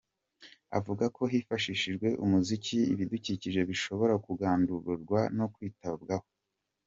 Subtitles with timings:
[0.77, 6.27] Avuga ko hifashishijwe umuziki, ibidukikije bishobora kubungabungwa no kwitabwaho.